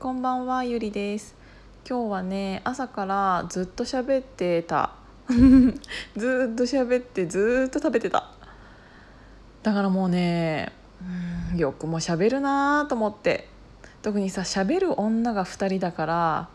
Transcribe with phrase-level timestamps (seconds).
[0.00, 1.34] こんばんはゆりです。
[1.86, 4.94] 今日はね朝からずっと喋ってた。
[6.16, 8.30] ずっと喋ってずっと食べてた。
[9.62, 10.72] だからもうね
[11.54, 13.50] よくも喋るなと思って。
[14.00, 16.48] 特にさ喋る女が2人だから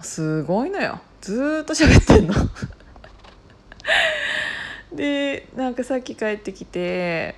[0.00, 0.98] すごいのよ。
[1.20, 2.34] ずっと喋ってんの。
[4.92, 7.36] でなんかさっき帰ってきて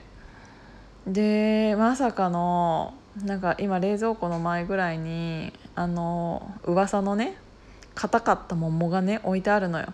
[1.06, 7.36] でまさかのなんか今冷蔵庫の前ぐらいにあの噂のね
[7.94, 9.92] 硬かった桃がね置いてあるのよ。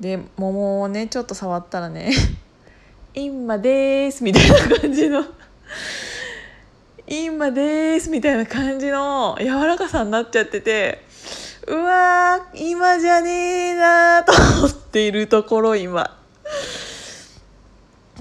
[0.00, 2.12] で桃をねちょっと触ったらね
[3.14, 5.24] 「今です」みたいな感じの
[7.08, 11.02] 「今です」みたいな感じの柔らかさになっちゃってて
[11.66, 13.30] うわ今じゃね
[13.70, 16.16] えなーと思っているところ今。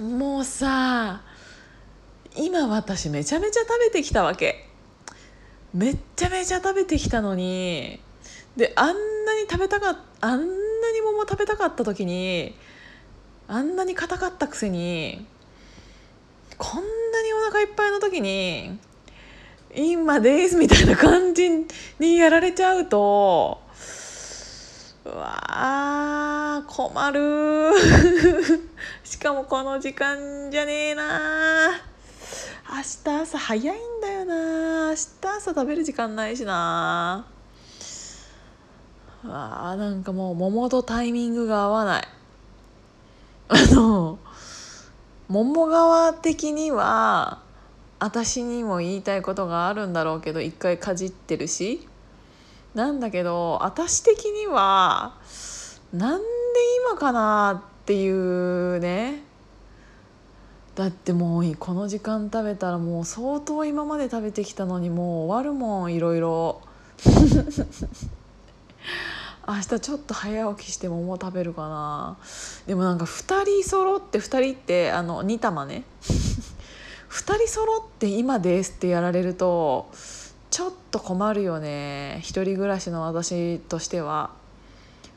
[0.01, 1.21] もうさ
[2.37, 4.69] 今私めちゃめちゃ食べてきたわけ。
[5.75, 7.99] めっちゃめちゃ食べてきたのに
[8.55, 12.55] であんなに食べたかあんなに桃食べたかった時に
[13.49, 15.25] あんなに硬かったくせに
[16.57, 18.79] こんなにお腹いっぱいの時に
[19.75, 21.49] 「今です」みたいな感じ
[21.99, 23.61] にやられちゃうと
[25.03, 27.73] うわー困る。
[29.03, 31.94] しかもこの時間じゃねえな
[32.75, 34.89] 明日朝早いんだよな。
[34.89, 37.25] 明日朝食べる時間ないしな。
[39.23, 42.07] あなんかもう桃とタイミングが合わない。
[43.47, 44.19] あの
[45.29, 47.41] 桃側的には
[47.99, 51.87] 私にも言いたいことがあるんだろうけど一回かじってるし。
[52.73, 55.15] なんだけど私的には
[55.93, 56.25] なんで
[56.85, 59.23] 今かなっていうね。
[60.75, 66.61] だってもうこの時間食べたらもう相当今まで食べてきたのにもう終わるもんいろいろ。
[69.47, 72.17] 明日ちょっと早起きして桃食べるかな。
[72.67, 75.85] でもなんか2人揃って2人ってあの2玉ね。
[77.09, 79.89] 2人揃って今ですってやられると
[80.49, 82.19] ちょっと困るよね。
[82.21, 84.31] 一人暮らしの私としては。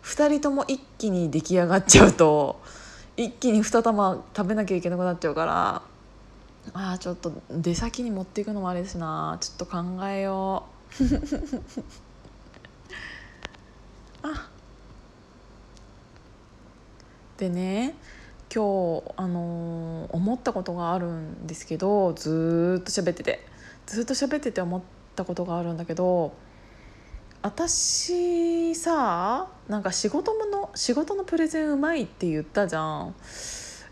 [0.04, 2.60] 2人とも一気に出来上がっちゃうと。
[3.18, 5.82] 一気に2玉食べなきゃいけなくなっちゃうから
[6.72, 9.38] あーちょっと出先に持っていくのもあれですな。
[9.40, 10.66] ちょっと考えよ
[11.00, 11.04] う。
[14.22, 14.48] あ
[17.38, 17.96] でね
[18.54, 23.44] 今日、あのー思ったことがあるんですけどずっと喋ってて。
[23.86, 24.82] ずっと喋ってて思っ
[25.16, 26.34] たことがあるんだけど
[27.42, 33.14] 私さなんか仕事もの仕事のプレゼンうまいって言ったじゃん。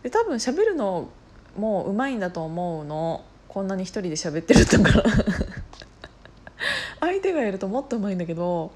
[0.03, 1.09] で多分喋るの
[1.57, 3.25] もううまいんだと思うの。
[3.49, 5.11] こんなに一人で喋ってるんだから。
[7.01, 8.73] 相手がやるともっとうまいんだけど。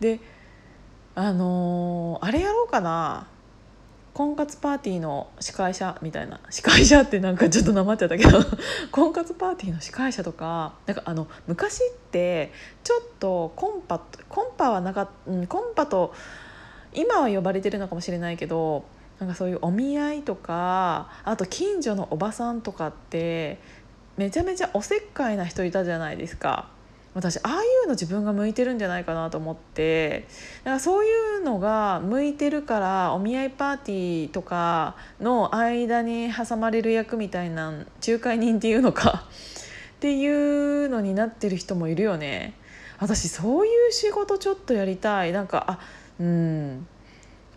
[0.00, 0.20] で
[1.14, 3.26] あのーあれやろうかな。
[4.12, 8.40] 婚活パーティーの司会者みたいな司会者ってなんかちょっとなまっちゃったけど
[8.90, 16.12] 婚活パーティーの司会者とかなんかあの昔ってちょっとコンパコンパはなかっうんコンパと
[16.92, 18.84] 今は呼ばれてるのかもしれないけど
[19.20, 23.58] なんかそういうお見合いとかあと近所のおばさんとかって
[24.16, 26.68] めちゃめちゃおせっかいな人いたじゃないですか。
[27.12, 30.26] 私ああいうの自分が向いてるんじゃないかなと思って。
[30.62, 37.72] だからそういうのが向いてるからお見合いパーティーとかの間に挟まれる役みたいな
[38.06, 39.26] 仲介人っていうのか。
[39.96, 42.54] っていうのになってる人もいるよね。
[43.00, 45.32] 私そういう仕事ちょっとやりたい。
[45.32, 45.78] なんかあ
[46.20, 46.86] うん。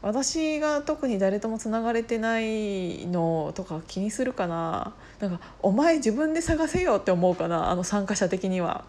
[0.02, 4.94] 私が特に誰ともつながれてないのとか気にするかな。
[5.19, 7.69] なんかお前自分で探せよって思うかな。
[7.69, 8.84] あの参加者的には。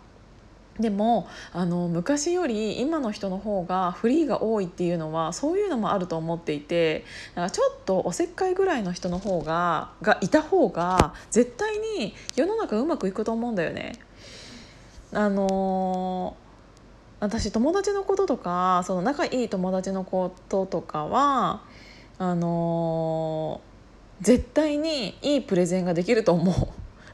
[0.79, 7.05] でもあの昔より今の人の方がフリーが多いっていうのはそういうのもあると思っていて
[7.37, 13.93] なんかちょっとおせっかいぐらいの人の方ががいた方が絶対に世の中うまくいくと思うんだよね。
[15.12, 16.37] あの
[17.21, 21.62] 私友達のこととかその仲いい友達のこととかは
[22.19, 23.61] あの
[24.21, 26.55] 絶対にいいプレゼンができると思う。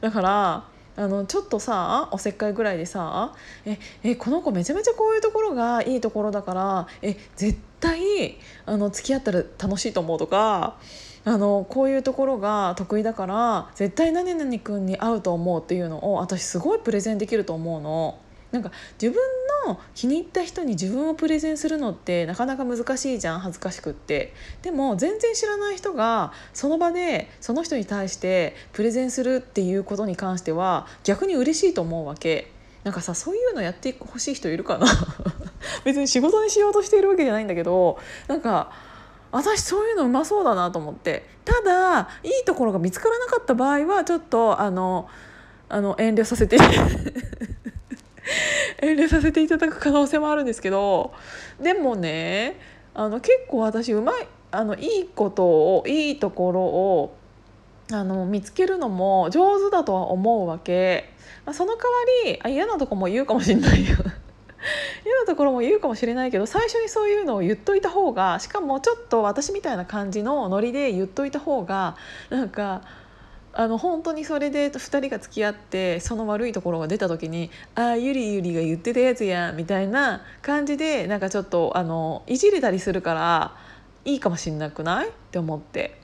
[0.00, 0.64] だから
[0.96, 3.34] あのちょっとさおせっかいぐらいでさ
[3.64, 10.76] ええこの子めちゃめちゃこういうところがいいところだからえ絶対あの付き合ったら楽しいと思うとか
[11.24, 18.18] あのこういうところが得意だから絶対何々君に合うと思うっていうのを私すごいプレゼンできると思うの。
[18.52, 19.22] なんか自分
[19.66, 24.32] の気に入った人に自分をプレゼンするのってなかなか難しいじゃん恥ずかしくって。
[24.62, 32.50] でも全然知らない人がその場でその人に対してプレゼンするっていうことに関しては逆に嬉しいと思うわけ。
[32.84, 34.86] なんかさそういうのやってほしい人いるかな？
[35.84, 38.72] 別に仕事にしようとしているわけじゃないんだけどなんか
[39.32, 41.28] 私そういうのうまそうだなと思って。
[41.44, 45.08] ただいいところが見つからなかった場合はちょっとあの
[45.68, 46.58] あの遠慮させて。
[48.82, 51.12] 遠慮させていただく可能性もあるんですけど
[51.60, 52.58] でもね
[52.94, 57.16] あの結構私うまいあのいいことをいいところを
[57.92, 61.12] あの見つけるのも上手だとは思うわけ、
[61.44, 61.88] まあ、その代わ
[62.24, 63.96] りあ嫌なとこも言うかもしれないよ。
[65.04, 71.96] 嫌なところも言うかもしれないけど最初にそういうのを言っといた方がしかもちょっと私みたいな感じのノリで言っといた方が
[72.28, 72.82] なんか
[73.52, 83.56] あの本当にそれで2人が付き合ってその悪いところが出た時に「ああゆりゆりが言ってたやつや」みたいな感じでなんかちょっとあのいじれたりするから
[84.04, 85.08] いいかもしんなくない？
[85.08, 85.98] って思って。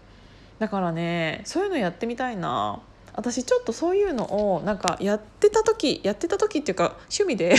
[0.58, 2.81] だからねそういうのやってみたいな。
[3.14, 7.54] 私ちょっとそういうのをなんかやってた時やってた時っていうか趣味で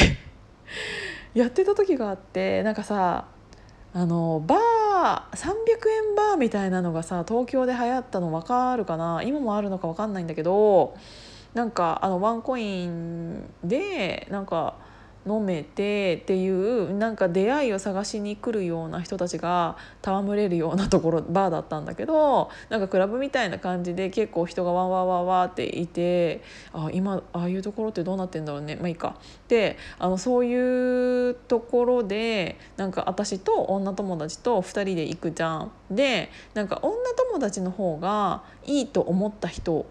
[1.34, 3.26] やってた時があってなんかさ
[3.92, 4.60] あのバー
[4.98, 5.50] 300
[6.10, 9.22] 円バーみたいなのがさ東京で流行ったの分かるかな？
[9.24, 10.96] 今もあるのか分かんないんだけど
[11.54, 14.76] なんかあのワンコインでなんか
[15.28, 26.42] 飲めてっていうなんか出会いを探しに来るような人たちが戯れるようなところバーだったんだけどなんかクラブみたいな感じで結構人がわわわわっていて
[26.74, 29.20] あ今ああいうところってどうなってんだろうねまあいいか。
[29.48, 35.72] であのそういうところでなんか私と女友達と2人で行くじゃん。
[35.92, 36.96] でなんか女
[37.32, 39.86] 友達の方がいいと思った人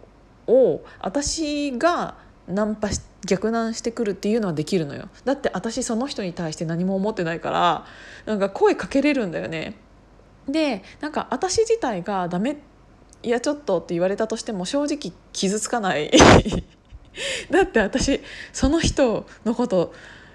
[0.47, 2.17] を私が
[2.49, 5.09] ナンパして逆難してくるっていうのはできるのよ。
[5.25, 7.85] だって私その人に対して何も思ってないから
[8.25, 9.75] なんか声かけれるんだよね。
[10.49, 12.57] でなんか私自体がダメ
[13.23, 16.11] いやちょっとって言われたとしても正直傷つかない。
[17.51, 18.21] だって私
[18.53, 19.93] その人のこと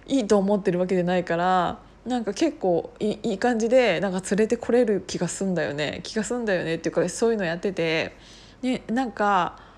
[0.08, 6.02] いいと思ってるわけじゃないからなんか結構いい感じでなんか連れてこれる気がすんだよね。
[6.04, 8.18] 気がすんだよねっていうかそういうのやってて、
[8.64, 9.71] ね、なんか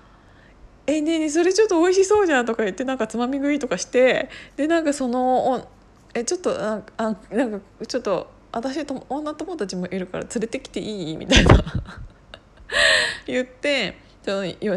[0.86, 5.66] えねえねそれちょっと美味しそうじゃん」とか言ってなんかつまみ食いとかしてでなんかその
[6.14, 11.16] えちょっとなんかあなんかちょっと私と女友達もいるから連れてきていい？
[11.16, 11.56] みたいな
[13.26, 13.98] 言って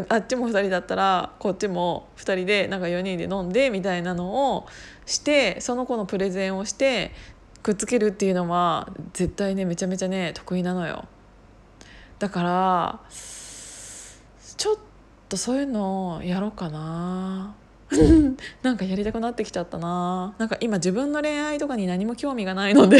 [0.08, 4.66] あっちも2人だったらこっちも2人でなんか4人で飲んでみたいなのを
[5.06, 7.12] してその子のプレゼンをして
[7.62, 11.06] くっつけるっていうのは絶対ねめちゃめちゃね得意なのよ。
[12.18, 13.00] だから
[14.56, 14.76] ちょっ
[15.28, 17.54] とそういうのやろうかな。
[18.62, 20.34] なんかやりたくなってきちゃったな。
[20.38, 22.98] なんか今自分の恋愛とかに何も興味がないので。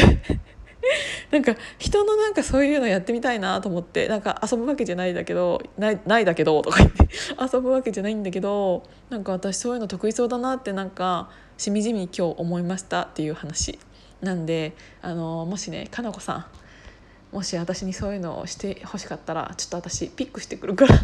[1.29, 4.07] なんか人のなんかそういうのやってみたいなと思って。
[4.07, 7.09] なんか遊ぶわけじゃないだけどないないだけどとか言って。
[7.53, 13.77] 遊ぶわけじゃないんだけどなんか私そういうの得意そうだなってなんかしみじみ今日思いましたっていう話。
[14.21, 16.45] なんであのもしねかなこさん。
[17.31, 20.95] もし私にそういうのをしてほしかったらちょっと私ピックしてくるから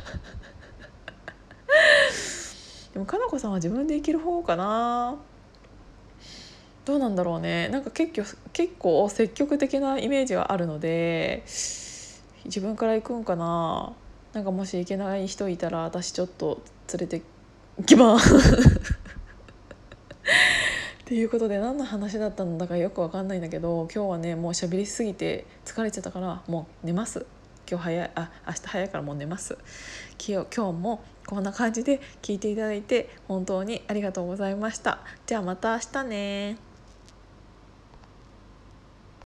[2.96, 5.18] でもかなこさんは自分で生きる方かな。
[6.86, 7.68] どうなんだろうね。
[7.68, 11.44] なんか結構結構積極的なイメージはあるので
[12.46, 13.92] 自分から行くんかな。
[14.32, 16.62] なんかもし行けない人いたら私ちょっと
[16.98, 17.22] 連れて
[17.86, 18.34] きます。
[18.38, 18.40] っ
[21.04, 27.26] ていうことで何の話だったんだかよく分かんないんだけど今日はねもう喋りすぎて疲れちゃったからもう寝ます。
[27.70, 29.58] 今日早いあ明日早いからもう寝ます。
[30.18, 35.00] 今日今日もこんな感じで聞いていただいて本当にありがとうございました。
[35.26, 36.65] じゃあまた明日ね。